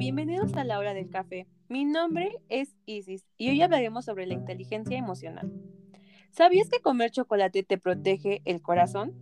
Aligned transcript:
bienvenidos 0.00 0.54
a 0.54 0.64
la 0.64 0.78
hora 0.78 0.94
del 0.94 1.10
café. 1.10 1.46
Mi 1.68 1.84
nombre 1.84 2.40
es 2.48 2.74
Isis 2.86 3.26
y 3.36 3.50
hoy 3.50 3.60
hablaremos 3.60 4.06
sobre 4.06 4.24
la 4.26 4.32
inteligencia 4.32 4.96
emocional. 4.96 5.52
¿Sabías 6.30 6.70
que 6.70 6.80
comer 6.80 7.10
chocolate 7.10 7.64
te 7.64 7.76
protege 7.76 8.40
el 8.46 8.62
corazón? 8.62 9.12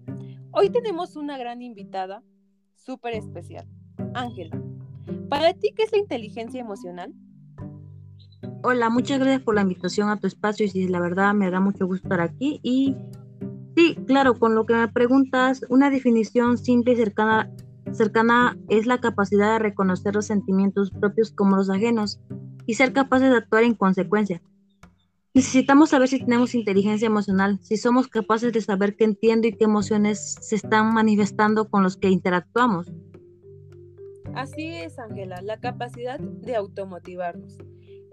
Hoy 0.53 0.71
tenemos 0.71 1.17
una 1.17 1.37
gran 1.37 1.63
invitada, 1.63 2.23
súper 2.77 3.15
especial, 3.15 3.67
Ángela. 4.15 4.57
¿Para 5.29 5.53
ti 5.53 5.73
qué 5.75 5.83
es 5.83 5.91
la 5.91 5.99
inteligencia 5.99 6.61
emocional? 6.61 7.13
Hola, 8.63 8.89
muchas 8.89 9.19
gracias 9.19 9.43
por 9.43 9.57
la 9.57 9.63
invitación 9.63 10.11
a 10.11 10.21
tu 10.21 10.29
espacio, 10.29 10.65
Isis. 10.65 10.91
La 10.91 11.01
verdad 11.01 11.35
me 11.35 11.51
da 11.51 11.59
mucho 11.59 11.89
gusto 11.89 12.07
estar 12.07 12.21
aquí 12.21 12.61
y 12.63 12.95
sí, 13.77 13.97
claro, 14.07 14.39
con 14.39 14.55
lo 14.55 14.65
que 14.65 14.75
me 14.75 14.87
preguntas, 14.87 15.61
una 15.71 15.91
definición 15.91 16.57
simple 16.57 16.93
y 16.93 16.97
cercana 16.99 17.51
cercana 17.93 18.57
es 18.69 18.87
la 18.87 18.99
capacidad 18.99 19.53
de 19.53 19.59
reconocer 19.59 20.15
los 20.15 20.27
sentimientos 20.27 20.91
propios 20.91 21.31
como 21.31 21.57
los 21.57 21.71
ajenos 21.71 22.21
y 22.67 22.75
ser 22.75 22.93
capaces 22.93 23.31
de 23.31 23.37
actuar 23.37 23.65
en 23.65 23.75
consecuencia. 23.75 24.43
Necesitamos 25.35 25.91
saber 25.91 26.09
si 26.09 26.19
tenemos 26.19 26.55
inteligencia 26.55 27.07
emocional, 27.07 27.59
si 27.63 27.77
somos 27.77 28.09
capaces 28.09 28.53
de 28.53 28.61
saber 28.61 28.97
qué 28.97 29.05
entiendo 29.05 29.47
y 29.47 29.53
qué 29.53 29.65
emociones 29.65 30.37
se 30.41 30.57
están 30.57 30.93
manifestando 30.93 31.69
con 31.71 31.83
los 31.83 31.97
que 31.97 32.09
interactuamos. 32.09 32.91
Así 34.35 34.67
es, 34.67 34.99
Ángela, 34.99 35.41
la 35.43 35.61
capacidad 35.61 36.19
de 36.19 36.57
automotivarnos. 36.57 37.59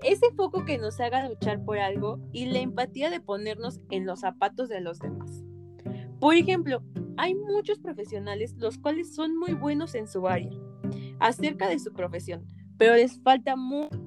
Ese 0.04 0.32
foco 0.36 0.66
que 0.66 0.78
nos 0.78 1.00
haga 1.00 1.28
luchar 1.28 1.64
por 1.64 1.80
algo 1.80 2.20
y 2.32 2.46
la 2.46 2.60
empatía 2.60 3.10
de 3.10 3.22
ponernos 3.22 3.80
en 3.90 4.06
los 4.06 4.20
zapatos 4.22 4.70
de 4.70 4.82
los 4.82 5.00
demás. 5.00 5.44
Por 6.20 6.36
ejemplo, 6.36 6.84
hay 7.18 7.36
muchos 7.36 7.80
profesionales 7.80 8.56
los 8.58 8.78
cuales 8.78 9.14
son 9.14 9.38
muy 9.38 9.54
buenos 9.54 9.96
en 9.96 10.08
su 10.08 10.28
área, 10.28 10.52
acerca 11.20 11.68
de 11.68 11.80
su 11.80 11.94
profesión, 11.94 12.46
pero 12.78 12.96
les 12.96 13.22
falta 13.22 13.56
mucha 13.56 13.98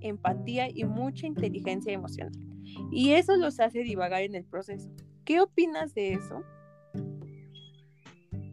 empatía 0.00 0.68
y 0.68 0.84
mucha 0.84 1.26
inteligencia 1.26 1.92
emocional. 1.92 2.32
Y 2.90 3.10
eso 3.12 3.36
los 3.36 3.60
hace 3.60 3.80
divagar 3.80 4.22
en 4.22 4.34
el 4.34 4.44
proceso. 4.44 4.88
¿Qué 5.24 5.40
opinas 5.40 5.94
de 5.94 6.14
eso? 6.14 6.42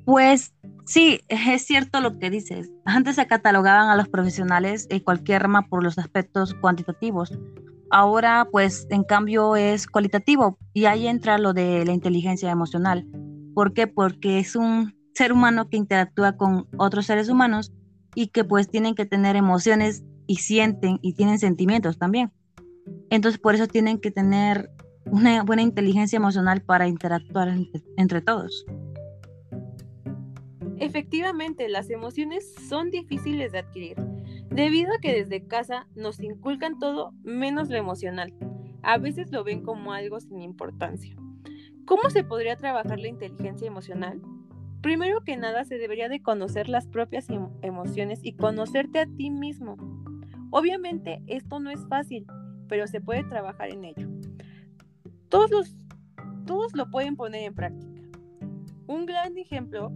Pues 0.05 0.53
sí, 0.85 1.21
es 1.27 1.65
cierto 1.65 1.99
lo 2.01 2.19
que 2.19 2.29
dices. 2.29 2.71
Antes 2.85 3.15
se 3.15 3.27
catalogaban 3.27 3.89
a 3.89 3.95
los 3.95 4.07
profesionales 4.07 4.87
en 4.89 4.99
cualquier 4.99 5.43
rama 5.43 5.67
por 5.67 5.83
los 5.83 5.97
aspectos 5.97 6.53
cuantitativos. 6.53 7.37
Ahora, 7.91 8.47
pues, 8.51 8.87
en 8.89 9.03
cambio 9.03 9.55
es 9.55 9.87
cualitativo 9.87 10.57
y 10.73 10.85
ahí 10.85 11.07
entra 11.07 11.37
lo 11.37 11.53
de 11.53 11.85
la 11.85 11.93
inteligencia 11.93 12.51
emocional. 12.51 13.07
¿Por 13.55 13.73
qué? 13.73 13.87
Porque 13.87 14.37
es 14.37 14.57
un 14.57 14.93
ser 15.13 15.31
humano 15.31 15.69
que 15.69 15.77
interactúa 15.77 16.35
con 16.35 16.67
otros 16.77 17.05
seres 17.05 17.29
humanos 17.29 17.71
y 18.13 18.27
que 18.27 18.43
pues 18.43 18.69
tienen 18.69 18.95
que 18.95 19.05
tener 19.05 19.37
emociones 19.37 20.03
y 20.27 20.35
sienten 20.35 20.99
y 21.01 21.13
tienen 21.13 21.39
sentimientos 21.39 21.97
también. 21.97 22.33
Entonces 23.09 23.39
por 23.39 23.55
eso 23.55 23.65
tienen 23.67 23.99
que 23.99 24.11
tener 24.11 24.69
una 25.05 25.41
buena 25.43 25.61
inteligencia 25.61 26.17
emocional 26.17 26.63
para 26.63 26.87
interactuar 26.87 27.55
entre, 27.95 28.21
todos. 28.21 28.65
Efectivamente, 30.77 31.69
las 31.69 31.89
emociones 31.89 32.53
son 32.67 32.91
difíciles 32.91 33.53
de 33.53 33.59
adquirir, 33.59 33.95
debido 34.49 34.93
a 34.93 34.99
que 34.99 35.13
desde 35.13 35.47
casa 35.47 35.87
nos 35.95 36.19
inculcan 36.19 36.77
todo 36.77 37.13
menos 37.23 37.69
lo 37.69 37.77
emocional. 37.77 38.33
A 38.83 38.97
veces 38.97 39.31
lo 39.31 39.45
ven 39.45 39.63
como 39.63 39.93
algo 39.93 40.19
sin 40.19 40.41
importancia. 40.41 41.15
¿Cómo 41.85 42.09
se 42.09 42.23
podría 42.23 42.55
trabajar 42.55 42.99
la 42.99 43.07
inteligencia 43.07 43.67
emocional? 43.67 44.19
Primero 44.81 45.21
que 45.21 45.37
nada, 45.37 45.65
se 45.65 45.77
debería 45.77 46.09
de 46.09 46.21
conocer 46.21 46.67
las 46.67 46.87
propias 46.87 47.29
em, 47.29 47.49
emociones 47.61 48.19
y 48.23 48.33
conocerte 48.33 48.99
a 48.99 49.05
ti 49.05 49.29
mismo. 49.29 49.77
Obviamente, 50.49 51.21
esto 51.27 51.59
no 51.59 51.69
es 51.69 51.87
fácil, 51.87 52.25
pero 52.67 52.87
se 52.87 53.01
puede 53.01 53.23
trabajar 53.23 53.69
en 53.69 53.85
ello. 53.85 54.07
Todos, 55.29 55.51
los, 55.51 55.75
todos 56.47 56.75
lo 56.75 56.89
pueden 56.89 57.15
poner 57.15 57.43
en 57.43 57.53
práctica. 57.53 58.01
Un 58.87 59.05
gran 59.05 59.37
ejemplo 59.37 59.91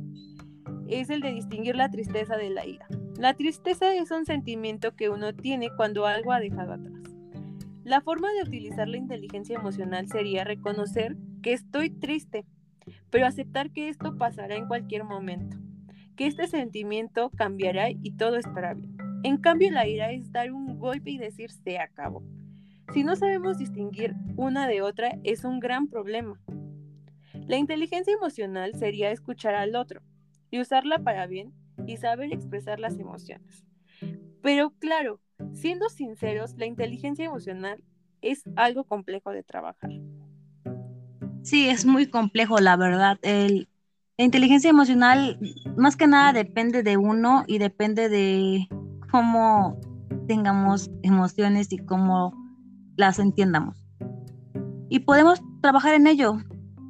es 0.87 1.09
el 1.09 1.21
de 1.21 1.33
distinguir 1.33 1.75
la 1.75 1.89
tristeza 1.89 2.37
de 2.37 2.51
la 2.51 2.67
ira. 2.67 2.87
La 3.17 3.33
tristeza 3.33 3.95
es 3.95 4.11
un 4.11 4.25
sentimiento 4.25 4.95
que 4.95 5.09
uno 5.09 5.35
tiene 5.35 5.69
cuando 5.75 6.05
algo 6.05 6.33
ha 6.33 6.39
dejado 6.39 6.73
atrás. 6.73 7.01
La 7.83 8.01
forma 8.01 8.31
de 8.31 8.43
utilizar 8.43 8.87
la 8.87 8.97
inteligencia 8.97 9.57
emocional 9.57 10.07
sería 10.07 10.43
reconocer 10.43 11.17
que 11.41 11.53
estoy 11.53 11.89
triste, 11.89 12.45
pero 13.09 13.25
aceptar 13.25 13.71
que 13.71 13.89
esto 13.89 14.17
pasará 14.17 14.55
en 14.55 14.67
cualquier 14.67 15.03
momento, 15.03 15.57
que 16.15 16.27
este 16.27 16.47
sentimiento 16.47 17.29
cambiará 17.31 17.89
y 17.89 18.11
todo 18.17 18.37
estará 18.37 18.73
bien. 18.73 18.97
En 19.23 19.37
cambio, 19.37 19.71
la 19.71 19.87
ira 19.87 20.11
es 20.11 20.31
dar 20.31 20.51
un 20.51 20.79
golpe 20.79 21.11
y 21.11 21.17
decir 21.17 21.51
se 21.51 21.79
acabó. 21.79 22.23
Si 22.93 23.03
no 23.03 23.15
sabemos 23.15 23.57
distinguir 23.57 24.15
una 24.35 24.67
de 24.67 24.81
otra, 24.81 25.19
es 25.23 25.43
un 25.43 25.59
gran 25.59 25.87
problema. 25.87 26.39
La 27.47 27.57
inteligencia 27.57 28.13
emocional 28.13 28.73
sería 28.75 29.11
escuchar 29.11 29.55
al 29.55 29.75
otro 29.75 30.01
y 30.51 30.59
usarla 30.59 30.99
para 30.99 31.27
bien 31.27 31.53
y 31.85 31.97
saber 31.97 32.33
expresar 32.33 32.79
las 32.79 32.97
emociones. 32.97 33.65
Pero 34.41 34.71
claro, 34.79 35.19
siendo 35.53 35.89
sinceros, 35.89 36.55
la 36.57 36.65
inteligencia 36.65 37.25
emocional 37.25 37.83
es 38.21 38.43
algo 38.55 38.83
complejo 38.83 39.31
de 39.31 39.43
trabajar. 39.43 39.91
Sí, 41.49 41.67
es 41.67 41.83
muy 41.83 42.05
complejo, 42.05 42.59
la 42.59 42.75
verdad. 42.75 43.17
El, 43.23 43.67
la 44.19 44.25
inteligencia 44.25 44.69
emocional 44.69 45.39
más 45.77 45.95
que 45.95 46.05
nada 46.05 46.31
depende 46.31 46.83
de 46.83 46.95
uno 46.95 47.43
y 47.47 47.57
depende 47.57 48.07
de 48.07 48.67
cómo 49.09 49.79
tengamos 50.27 50.91
emociones 51.01 51.73
y 51.73 51.79
cómo 51.79 52.35
las 52.97 53.17
entiendamos. 53.17 53.83
Y 54.89 54.99
podemos 54.99 55.41
trabajar 55.63 55.95
en 55.95 56.05
ello. 56.05 56.37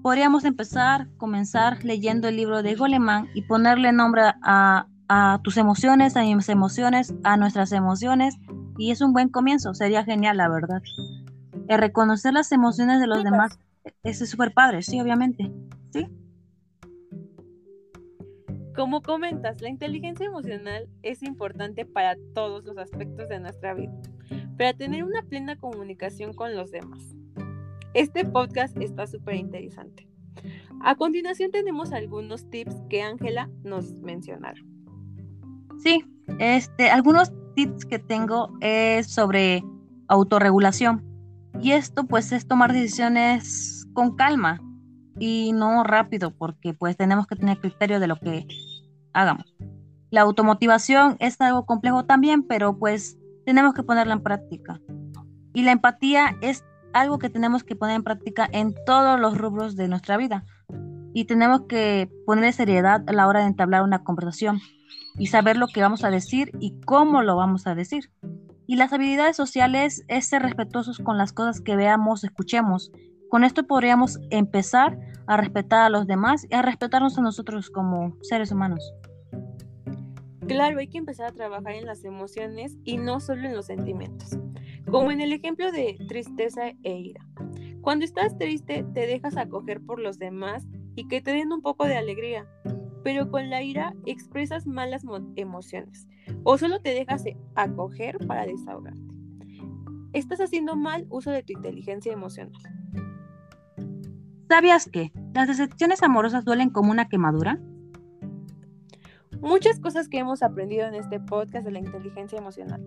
Podríamos 0.04 0.44
empezar, 0.44 1.08
comenzar 1.16 1.82
leyendo 1.86 2.28
el 2.28 2.36
libro 2.36 2.62
de 2.62 2.76
Goleman 2.76 3.30
y 3.34 3.44
ponerle 3.44 3.94
nombre 3.94 4.24
a, 4.44 4.88
a 5.08 5.40
tus 5.42 5.56
emociones, 5.56 6.18
a 6.18 6.24
mis 6.24 6.50
emociones, 6.50 7.14
a 7.24 7.38
nuestras 7.38 7.72
emociones. 7.72 8.36
Y 8.78 8.92
es 8.92 9.00
un 9.00 9.14
buen 9.14 9.30
comienzo, 9.30 9.74
sería 9.74 10.04
genial, 10.04 10.36
la 10.36 10.50
verdad. 10.50 10.82
El 11.70 11.80
reconocer 11.80 12.34
las 12.34 12.52
emociones 12.52 13.00
de 13.00 13.08
los 13.08 13.24
demás 13.24 13.58
ese 14.04 14.24
es 14.24 14.30
súper 14.30 14.54
padre, 14.54 14.82
sí, 14.82 15.00
obviamente. 15.00 15.52
Sí. 15.92 16.08
Como 18.76 19.02
comentas, 19.02 19.62
la 19.62 19.70
inteligencia 19.70 20.26
emocional 20.26 20.88
es 21.04 21.22
importante 21.24 21.86
para 21.86 22.16
todos 22.34 22.64
los 22.64 22.78
aspectos 22.78 23.28
de 23.28 23.40
nuestra 23.40 23.74
vida, 23.74 23.94
para 24.58 24.74
tener 24.74 25.04
una 25.04 25.22
plena 25.24 25.58
comunicación 25.58 26.34
con 26.34 26.56
los 26.56 26.72
demás. 26.72 27.02
Este 27.94 28.24
podcast 28.24 28.78
está 28.78 29.08
súper 29.08 29.36
interesante. 29.36 30.08
A 30.82 30.96
continuación 30.96 31.52
tenemos 31.52 31.92
algunos 31.92 32.50
tips 32.50 32.76
que 32.90 33.02
Ángela 33.02 33.50
nos 33.64 33.92
mencionaron. 34.02 34.66
Sí, 35.84 36.06
este, 36.40 36.90
algunos 36.90 37.32
tips 37.56 37.86
que 37.86 38.00
tengo 38.00 38.54
es 38.62 39.08
sobre 39.08 39.64
autorregulación. 40.08 41.04
Y 41.62 41.72
esto 41.72 42.06
pues 42.06 42.32
es 42.32 42.48
tomar 42.48 42.72
decisiones 42.72 43.79
con 43.94 44.16
calma 44.16 44.62
y 45.20 45.52
no 45.54 45.84
rápido, 45.84 46.32
porque 46.32 46.74
pues 46.74 46.98
tenemos 46.98 47.28
que 47.28 47.36
tener 47.36 47.60
criterio 47.60 48.00
de 48.00 48.08
lo 48.08 48.16
que 48.18 48.48
hagamos. 49.14 49.56
La 50.12 50.22
automotivación 50.22 51.18
es 51.20 51.40
algo 51.42 51.66
complejo 51.66 52.06
también, 52.06 52.44
pero 52.44 52.78
pues 52.78 53.18
tenemos 53.46 53.74
que 53.74 53.84
ponerla 53.84 54.14
en 54.14 54.24
práctica. 54.24 54.80
Y 55.54 55.64
la 55.64 55.72
empatía 55.72 56.36
es 56.42 56.64
algo 56.94 57.20
que 57.20 57.30
tenemos 57.30 57.64
que 57.64 57.76
poner 57.76 57.96
en 57.96 58.04
práctica 58.04 58.50
en 58.52 58.74
todos 58.86 59.20
los 59.20 59.38
rubros 59.38 59.76
de 59.76 59.88
nuestra 59.88 60.18
vida. 60.18 60.46
Y 61.14 61.26
tenemos 61.26 61.62
que 61.68 62.10
poner 62.26 62.54
seriedad 62.54 63.04
a 63.08 63.14
la 63.14 63.28
hora 63.28 63.42
de 63.42 63.48
entablar 63.48 63.84
una 63.84 64.04
conversación 64.04 64.60
y 65.18 65.28
saber 65.28 65.58
lo 65.58 65.68
que 65.68 65.82
vamos 65.82 66.04
a 66.04 66.12
decir 66.12 66.52
y 66.60 66.80
cómo 66.82 67.22
lo 67.24 67.36
vamos 67.36 67.68
a 67.68 67.76
decir. 67.76 68.12
Y 68.68 68.76
las 68.76 68.94
habilidades 68.94 69.36
sociales 69.36 70.04
es 70.08 70.28
ser 70.28 70.44
respetuosos 70.44 71.00
con 71.00 71.18
las 71.18 71.34
cosas 71.34 71.62
que 71.62 71.76
veamos, 71.76 72.24
escuchemos 72.24 72.92
con 73.30 73.44
esto 73.44 73.66
podríamos 73.66 74.20
empezar 74.32 75.00
a 75.28 75.38
respetar 75.38 75.86
a 75.86 75.90
los 75.90 76.08
demás 76.08 76.48
y 76.50 76.56
a 76.56 76.62
respetarnos 76.62 77.18
a 77.18 77.22
nosotros 77.22 77.70
como 77.70 78.18
seres 78.22 78.52
humanos. 78.52 78.94
Claro, 80.48 80.80
hay 80.80 80.88
que 80.88 80.98
empezar 80.98 81.28
a 81.28 81.34
trabajar 81.34 81.74
en 81.74 81.86
las 81.86 82.04
emociones 82.04 82.78
y 82.84 82.98
no 82.98 83.20
solo 83.20 83.44
en 83.44 83.56
los 83.56 83.68
sentimientos, 83.68 84.40
como 84.90 85.12
en 85.12 85.22
el 85.22 85.32
ejemplo 85.32 85.72
de 85.72 85.96
tristeza 86.08 86.70
e 86.82 86.98
ira. 86.98 87.24
Cuando 87.82 88.04
estás 88.04 88.36
triste 88.38 88.84
te 88.94 89.06
dejas 89.06 89.38
acoger 89.38 89.80
por 89.82 90.00
los 90.00 90.18
demás 90.18 90.66
y 90.96 91.08
que 91.08 91.22
te 91.22 91.32
den 91.32 91.54
un 91.54 91.62
poco 91.62 91.86
de 91.86 91.98
alegría, 91.98 92.48
pero 93.04 93.30
con 93.30 93.52
la 93.52 93.62
ira 93.62 93.94
expresas 94.08 94.66
malas 94.66 95.04
emociones 95.36 96.08
o 96.44 96.58
solo 96.58 96.82
te 96.82 96.96
dejas 96.96 97.24
acoger 97.56 98.18
para 98.26 98.48
desahogarte. 98.48 99.02
Estás 100.14 100.42
haciendo 100.42 100.76
mal 100.76 101.06
uso 101.10 101.30
de 101.30 101.44
tu 101.44 101.54
inteligencia 101.54 102.12
emocional. 102.12 102.62
¿Sabías 104.50 104.90
que 104.92 105.12
las 105.34 105.48
decepciones 105.48 106.04
amorosas 106.04 106.44
duelen 106.44 106.72
como 106.72 106.92
una 106.92 107.08
quemadura? 107.08 107.60
muchas 109.42 109.80
cosas 109.80 110.10
que 110.10 110.20
hemos 110.20 110.44
aprendido 110.44 110.86
en 110.86 110.96
este 110.96 111.20
podcast 111.20 111.66
de 111.66 111.72
la 111.72 111.80
inteligencia 111.80 112.38
emocional. 112.38 112.84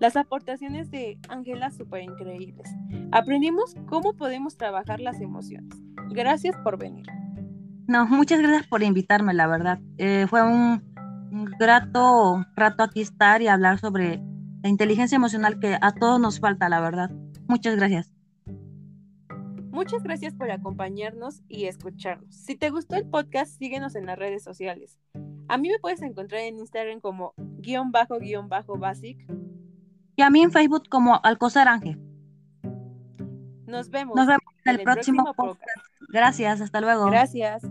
Las 0.00 0.16
aportaciones 0.16 0.90
de 0.90 1.18
Ángela 1.28 1.70
súper 1.70 2.02
increíbles. 2.02 2.68
Aprendimos 3.12 3.74
cómo 3.86 4.14
podemos 4.14 4.56
trabajar 4.56 5.00
las 5.00 5.20
emociones. 5.20 5.70
Gracias 6.10 6.56
por 6.62 6.78
venir. 6.78 7.06
No, 7.86 8.06
muchas 8.06 8.40
gracias 8.40 8.66
por 8.66 8.82
invitarme, 8.82 9.34
la 9.34 9.46
verdad. 9.46 9.78
Eh, 9.98 10.26
fue 10.28 10.42
un, 10.42 10.82
un 11.30 11.44
grato 11.58 12.44
rato 12.56 12.82
aquí 12.82 13.00
estar 13.00 13.42
y 13.42 13.48
hablar 13.48 13.78
sobre 13.78 14.22
la 14.62 14.68
inteligencia 14.68 15.16
emocional 15.16 15.58
que 15.58 15.78
a 15.80 15.92
todos 15.92 16.20
nos 16.20 16.40
falta, 16.40 16.68
la 16.68 16.80
verdad. 16.80 17.10
Muchas 17.46 17.76
gracias. 17.76 18.12
Muchas 19.74 20.04
gracias 20.04 20.32
por 20.34 20.52
acompañarnos 20.52 21.42
y 21.48 21.64
escucharnos. 21.64 22.32
Si 22.32 22.54
te 22.54 22.70
gustó 22.70 22.94
el 22.94 23.06
podcast, 23.06 23.58
síguenos 23.58 23.96
en 23.96 24.06
las 24.06 24.16
redes 24.16 24.44
sociales. 24.44 25.00
A 25.48 25.58
mí 25.58 25.68
me 25.68 25.80
puedes 25.80 26.00
encontrar 26.00 26.42
en 26.42 26.60
Instagram 26.60 27.00
como 27.00 27.34
guion 27.36 27.90
bajo 27.90 28.20
guion 28.20 28.48
bajo 28.48 28.78
basic. 28.78 29.18
Y 30.14 30.22
a 30.22 30.30
mí 30.30 30.42
en 30.42 30.52
Facebook 30.52 30.88
como 30.88 31.20
Alcozar 31.24 31.66
Ángel. 31.66 32.00
Nos 33.66 33.90
vemos. 33.90 34.14
Nos 34.14 34.28
vemos 34.28 34.44
en 34.64 34.76
el, 34.76 34.82
próximo, 34.84 35.34
podcast. 35.34 35.84
Gracias, 36.08 36.60
hasta 36.60 36.80
luego. 36.80 37.06
Gracias. 37.06 37.64